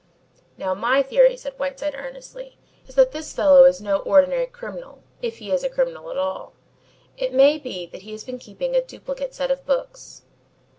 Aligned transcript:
Now 0.57 0.73
my 0.73 1.03
theory," 1.03 1.37
said 1.37 1.59
Whiteside 1.59 1.93
earnestly, 1.95 2.57
"is 2.87 2.95
that 2.95 3.11
this 3.11 3.33
fellow 3.33 3.65
is 3.65 3.79
no 3.79 3.99
ordinary 3.99 4.47
criminal, 4.47 5.03
if 5.21 5.37
he 5.37 5.51
is 5.51 5.63
a 5.63 5.69
criminal 5.69 6.09
at 6.09 6.17
all. 6.17 6.53
It 7.17 7.35
may 7.35 7.59
be 7.59 7.85
that 7.85 8.01
he 8.01 8.11
has 8.13 8.23
been 8.23 8.39
keeping 8.39 8.75
a 8.75 8.81
duplicate 8.81 9.35
set 9.35 9.51
of 9.51 9.63
books." 9.63 10.23